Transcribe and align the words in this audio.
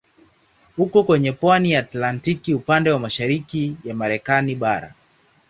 Uko 0.77 1.03
kwenye 1.03 1.31
pwani 1.31 1.71
ya 1.71 1.79
Atlantiki 1.79 2.53
upande 2.53 2.91
wa 2.91 2.99
mashariki 2.99 3.77
ya 3.83 3.95
Marekani 3.95 4.55
bara. 4.55 4.93